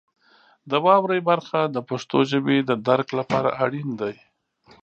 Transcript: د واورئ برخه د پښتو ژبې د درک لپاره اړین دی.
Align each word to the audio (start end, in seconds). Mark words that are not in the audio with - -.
د 0.69 0.71
واورئ 0.85 1.21
برخه 1.29 1.59
د 1.65 1.77
پښتو 1.89 2.17
ژبې 2.31 2.57
د 2.69 2.71
درک 2.87 3.07
لپاره 3.19 3.49
اړین 3.63 3.89
دی. 4.01 4.15